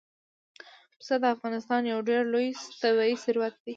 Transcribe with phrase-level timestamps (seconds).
[0.99, 2.49] پسه د افغانستان یو ډېر لوی
[2.81, 3.69] طبعي ثروت دی.